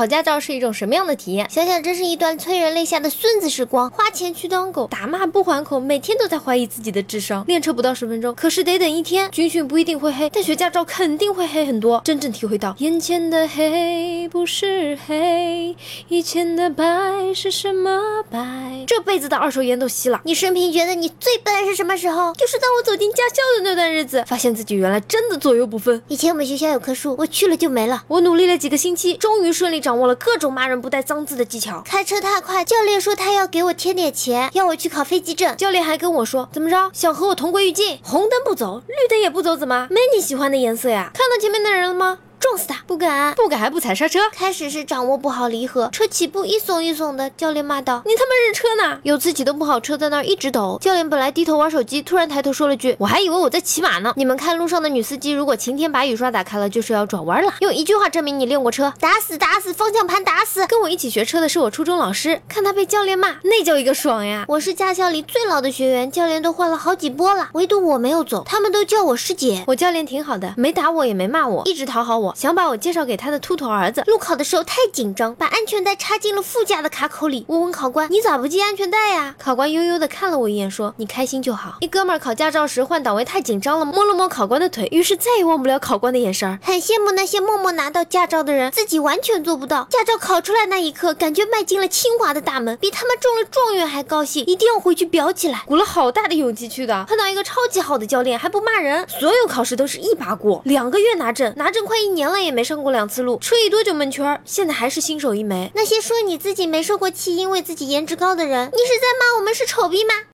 [0.00, 1.46] 考驾照是一种什么样的体验？
[1.50, 7.44] 想想真是一段催人泪下的孙子时光，花钱去当狗，打骂不还口，每天都在怀疑自己的智商。
[7.46, 9.30] 练车不到十分钟，可是得等一天。
[9.30, 12.00] 军训不一定会黑，但学驾照肯定会黑很多。
[12.02, 15.76] 真正体会到眼前的黑不是黑，
[16.08, 16.84] 以前的白
[17.34, 18.86] 是什么白？
[18.86, 20.22] 这辈子的二手烟都吸了。
[20.24, 22.32] 你生平觉得你最笨是什么时候？
[22.32, 26.02] 就是当我走进驾校的那段日子，发现自己原来真的左右不分。
[26.08, 28.02] 以前我们学校有棵树，我去了就没了。
[28.08, 31.82] 我努力了几个星期，终于顺利掌握了各种骂人不带脏字的技巧。
[31.84, 35.56] 开车太快，教练说他要给我添点钱，要我去考飞机证。
[35.56, 37.98] 教练还跟我说，怎么着，想和我同归于尽？
[38.04, 41.10] 红灯不走，绿灯也不走，怎么没你喜欢的颜色呀？
[41.12, 42.18] 看到前面的人了吗？
[42.50, 42.82] 撞死他！
[42.84, 44.18] 不敢，不敢还不踩刹车。
[44.32, 47.30] 开始是掌握不好离合，车起步一耸一耸的。
[47.30, 50.76] 教练骂道：“你他妈认车呢？”有次启动不好，车在那儿一直抖。
[50.82, 57.54] 教练本来低头玩手机，突然抬头说了句：“我还以为我在骑马呢。”你们看路上的女司机，如果晴天把雨刷打开了，就是要转弯了。
[57.60, 60.66] 用一句话证明你练过车：打死打死，方向盘打死。
[60.66, 64.44] 跟我一起学车的是我初中老师，看他被教练骂，那叫一个爽呀！
[64.48, 69.62] 我是驾校里最老的学员，教练都换了好几波了，唯独我没有走，他们都叫我师姐。
[69.68, 73.20] 我教练挺好的，没打我也没骂我，一直讨好我，想把我介绍给。
[73.20, 74.02] 他的秃头儿子。
[74.06, 77.44] 路考的时候太紧张，把安全带插进了副驾的卡口里。
[77.46, 86.58] 我问考官：“你咋不系安全带呀？”考官悠悠的看了我一眼，说：“你开心就好。”一哥们儿考驾照时换档位太紧张了，摸了摸考官的腿，于是再也忘不了考官的眼神。
[86.62, 89.86] 很羡慕那些默默拿到驾照的人，自己完全做不到。
[89.90, 95.62] 驾照考出来那一刻，感觉迈进了清华的大门，比他们中了状元还高兴，一定要回去裱起来。
[95.66, 103.80] 鼓了好大的勇气去的，碰到一个超级好的教练，还不骂人，所有考试都是一把过，两个月拿证，拿证快一年了也没上过两次路，车一多。
[103.80, 105.70] 就闷圈儿，现在还是新手一枚。
[105.74, 110.12] 那些说你自己没受过气，因为自己颜值高的人，你是在骂我们是丑逼吗？